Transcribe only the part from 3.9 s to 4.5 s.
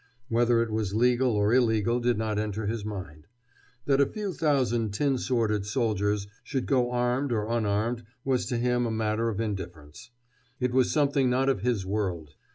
a few